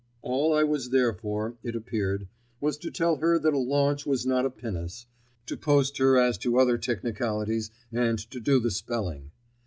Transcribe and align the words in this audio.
All 0.23 0.51
I 0.51 0.63
was 0.63 0.89
there 0.89 1.13
for, 1.13 1.57
it 1.61 1.75
appeared, 1.75 2.27
was 2.59 2.75
to 2.79 2.89
tell 2.89 3.17
her 3.17 3.37
that 3.37 3.53
a 3.53 3.57
launch 3.59 4.03
was 4.03 4.25
not 4.25 4.47
a 4.47 4.49
pinnace, 4.49 5.05
to 5.45 5.55
post 5.55 5.99
her 5.99 6.17
as 6.17 6.39
to 6.39 6.57
other 6.57 6.79
technicalities 6.79 7.69
and 7.91 8.17
to 8.31 8.39
do 8.39 8.59
the 8.59 8.71
spelling. 8.71 9.29